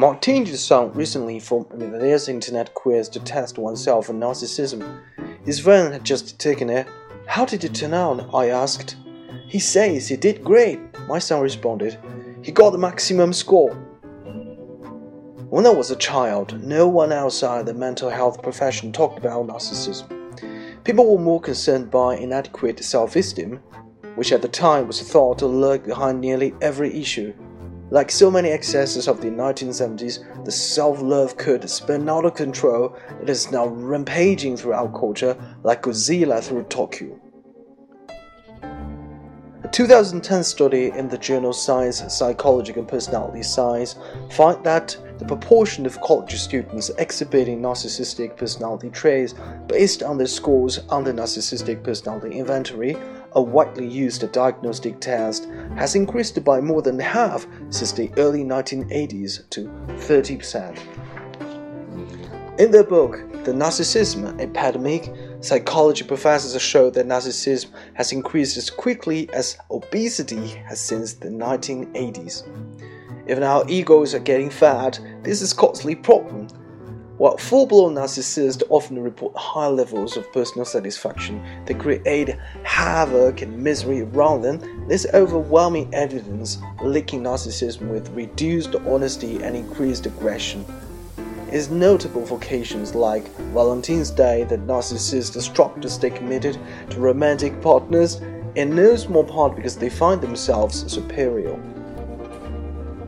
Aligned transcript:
Martin 0.00 0.44
Duchamp 0.44 0.96
recently 0.96 1.38
formed 1.38 1.66
this 1.78 2.26
internet 2.26 2.72
quiz 2.72 3.06
to 3.10 3.20
test 3.20 3.58
oneself 3.58 4.08
on 4.08 4.18
narcissism. 4.18 5.02
His 5.44 5.60
friend 5.60 5.92
had 5.92 6.04
just 6.04 6.38
taken 6.38 6.70
it. 6.70 6.86
How 7.26 7.44
did 7.44 7.64
it 7.64 7.74
turn 7.74 7.92
out? 7.92 8.34
I 8.34 8.48
asked. 8.48 8.96
He 9.46 9.58
says 9.58 10.08
he 10.08 10.16
did 10.16 10.42
great, 10.42 10.80
my 11.06 11.18
son 11.18 11.42
responded. 11.42 11.98
He 12.40 12.50
got 12.50 12.70
the 12.70 12.78
maximum 12.78 13.34
score. 13.34 13.74
When 15.50 15.66
I 15.66 15.70
was 15.70 15.90
a 15.90 15.96
child, 15.96 16.64
no 16.64 16.88
one 16.88 17.12
outside 17.12 17.66
the 17.66 17.74
mental 17.74 18.08
health 18.08 18.42
profession 18.42 18.92
talked 18.92 19.18
about 19.18 19.48
narcissism. 19.48 20.08
People 20.82 21.14
were 21.14 21.22
more 21.22 21.42
concerned 21.42 21.90
by 21.90 22.16
inadequate 22.16 22.82
self 22.82 23.16
esteem, 23.16 23.60
which 24.14 24.32
at 24.32 24.40
the 24.40 24.48
time 24.48 24.86
was 24.86 25.02
thought 25.02 25.40
to 25.40 25.46
lurk 25.46 25.84
behind 25.84 26.22
nearly 26.22 26.54
every 26.62 26.98
issue. 26.98 27.34
Like 27.92 28.12
so 28.12 28.30
many 28.30 28.50
excesses 28.50 29.08
of 29.08 29.20
the 29.20 29.30
1970s, 29.30 30.44
the 30.44 30.52
self 30.52 31.02
love 31.02 31.36
could 31.36 31.68
spin 31.68 32.08
out 32.08 32.24
of 32.24 32.34
control. 32.34 32.96
It 33.20 33.28
is 33.28 33.50
now 33.50 33.66
rampaging 33.66 34.56
through 34.56 34.74
our 34.74 34.88
culture 34.96 35.36
like 35.64 35.82
Godzilla 35.82 36.40
through 36.40 36.64
Tokyo. 36.64 37.18
A 39.64 39.68
2010 39.72 40.44
study 40.44 40.92
in 40.94 41.08
the 41.08 41.18
journal 41.18 41.52
Social 41.52 42.08
Psychological 42.08 42.82
and 42.82 42.88
Personality 42.88 43.42
Science 43.42 43.96
found 44.30 44.64
that 44.64 44.96
the 45.18 45.24
proportion 45.24 45.84
of 45.84 46.00
college 46.00 46.36
students 46.36 46.90
exhibiting 46.96 47.60
narcissistic 47.60 48.36
personality 48.36 48.90
traits 48.90 49.34
based 49.66 50.04
on 50.04 50.16
their 50.16 50.28
scores 50.28 50.78
on 50.90 51.02
the 51.02 51.12
Narcissistic 51.12 51.82
Personality 51.82 52.38
Inventory 52.38 52.96
a 53.32 53.42
widely 53.42 53.86
used 53.86 54.30
diagnostic 54.32 55.00
test, 55.00 55.48
has 55.76 55.94
increased 55.94 56.42
by 56.44 56.60
more 56.60 56.82
than 56.82 56.98
half 56.98 57.46
since 57.70 57.92
the 57.92 58.10
early 58.16 58.44
1980s 58.44 59.48
to 59.50 59.64
30%. 59.88 60.78
In 62.58 62.70
their 62.70 62.84
book, 62.84 63.24
The 63.44 63.52
Narcissism 63.52 64.38
Epidemic, 64.38 65.10
psychology 65.40 66.04
professors 66.04 66.60
show 66.60 66.90
that 66.90 67.06
narcissism 67.06 67.70
has 67.94 68.12
increased 68.12 68.58
as 68.58 68.68
quickly 68.68 69.30
as 69.32 69.56
obesity 69.70 70.48
has 70.66 70.78
since 70.78 71.14
the 71.14 71.28
1980s. 71.28 72.46
Even 73.28 73.44
our 73.44 73.64
egos 73.68 74.14
are 74.14 74.18
getting 74.18 74.50
fat, 74.50 75.00
this 75.22 75.40
is 75.40 75.52
a 75.52 75.56
costly 75.56 75.94
problem 75.94 76.48
while 77.20 77.36
full 77.36 77.66
blown 77.66 77.96
narcissists 77.96 78.62
often 78.70 78.98
report 78.98 79.36
high 79.36 79.66
levels 79.66 80.16
of 80.16 80.32
personal 80.32 80.64
satisfaction, 80.64 81.44
they 81.66 81.74
create 81.74 82.34
havoc 82.62 83.42
and 83.42 83.62
misery 83.62 84.00
around 84.00 84.40
them. 84.40 84.86
There's 84.88 85.04
overwhelming 85.12 85.94
evidence 85.94 86.56
linking 86.82 87.20
narcissism 87.20 87.90
with 87.90 88.08
reduced 88.12 88.74
honesty 88.74 89.42
and 89.42 89.54
increased 89.54 90.06
aggression. 90.06 90.64
It 91.48 91.52
is 91.52 91.68
notable 91.68 92.24
for 92.24 92.38
occasions 92.38 92.94
like 92.94 93.28
Valentine's 93.52 94.10
Day 94.10 94.44
that 94.44 94.66
narcissists 94.66 95.38
strive 95.42 95.78
to 95.82 95.90
stay 95.90 96.08
committed 96.08 96.58
to 96.88 97.00
romantic 97.00 97.60
partners, 97.60 98.22
in 98.54 98.74
no 98.74 98.96
small 98.96 99.24
part 99.24 99.56
because 99.56 99.76
they 99.76 99.90
find 99.90 100.22
themselves 100.22 100.90
superior. 100.90 101.60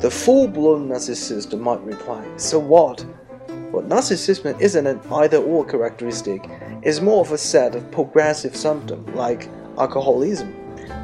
The 0.00 0.10
full 0.10 0.48
blown 0.48 0.88
narcissist 0.88 1.56
might 1.56 1.80
reply, 1.82 2.26
So 2.38 2.58
what? 2.58 3.04
Well, 3.72 3.84
narcissism 3.84 4.60
isn't 4.60 4.86
an 4.86 5.00
either 5.12 5.38
or 5.38 5.64
characteristic, 5.64 6.50
it's 6.82 7.00
more 7.00 7.20
of 7.20 7.30
a 7.30 7.38
set 7.38 7.76
of 7.76 7.88
progressive 7.92 8.56
symptoms 8.56 9.08
like 9.14 9.48
alcoholism 9.78 10.52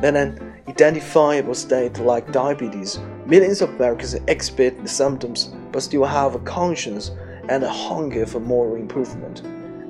than 0.02 0.16
an 0.16 0.52
identifiable 0.68 1.54
state 1.54 1.98
like 2.00 2.32
diabetes. 2.32 2.98
Millions 3.24 3.62
of 3.62 3.70
Americans 3.70 4.14
exhibit 4.26 4.82
the 4.82 4.88
symptoms 4.88 5.52
but 5.70 5.82
still 5.82 6.04
have 6.04 6.34
a 6.34 6.40
conscience 6.40 7.12
and 7.48 7.62
a 7.62 7.70
hunger 7.70 8.26
for 8.26 8.40
moral 8.40 8.74
improvement. 8.74 9.42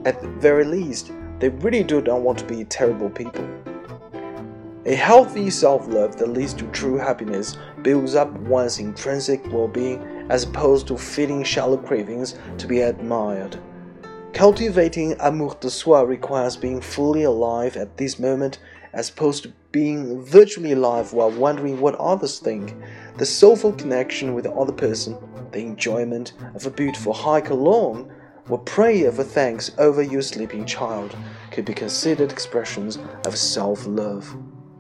At 0.05 0.21
the 0.21 0.28
very 0.28 0.65
least, 0.65 1.12
they 1.39 1.49
really 1.49 1.83
do 1.83 2.03
not 2.03 2.21
want 2.21 2.39
to 2.41 2.45
be 2.45 2.65
terrible 2.65 3.09
people. 3.09 3.49
A 4.87 4.95
healthy 4.95 5.51
self 5.51 5.89
love 5.89 6.17
that 6.19 6.29
leads 6.29 6.55
to 6.55 6.67
true 6.69 6.97
happiness 6.97 7.57
builds 7.83 8.15
up 8.15 8.31
one's 8.43 8.79
intrinsic 8.79 9.45
well 9.53 9.67
being 9.67 10.01
as 10.31 10.45
opposed 10.45 10.87
to 10.87 10.97
feeding 10.97 11.43
shallow 11.43 11.77
cravings 11.77 12.37
to 12.59 12.69
be 12.69 12.83
admired. 12.83 13.59
Cultivating 14.33 15.17
amour 15.19 15.57
de 15.61 15.71
soi 15.71 16.03
requires 16.03 16.57
being 16.57 16.81
fully 16.81 17.25
alive 17.25 17.77
at 17.77 17.97
this 17.97 18.21
moment 18.21 18.61
as 18.93 19.11
opposed 19.11 19.43
to 19.43 19.53
being 19.73 20.23
virtually 20.23 20.71
alive 20.71 21.13
while 21.13 21.33
wondering 21.33 21.81
what 21.81 21.97
others 21.97 22.39
think. 22.39 22.73
The 23.19 23.27
soulful 23.27 23.73
connection 23.73 24.35
with 24.35 24.45
the 24.45 24.53
other 24.53 24.73
person, 24.73 25.17
the 25.51 25.63
enjoyment 25.63 26.35
of 26.55 26.65
a 26.65 26.71
beautiful 26.71 27.13
hike 27.13 27.51
alone, 27.51 28.13
or 28.49 28.59
prayer 28.59 29.11
for 29.11 29.25
thanks 29.25 29.73
over 29.79 30.01
your 30.01 30.23
sleeping 30.23 30.65
child 30.65 31.17
could 31.51 31.65
be 31.65 31.75
considered 31.75 32.31
expressions 32.31 33.01
of 33.25 33.37
self 33.37 33.85
love. 33.85 34.37